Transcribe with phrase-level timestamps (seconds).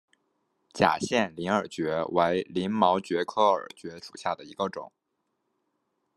[0.73, 4.91] 假线鳞耳蕨为鳞毛蕨科耳蕨属下的一个种。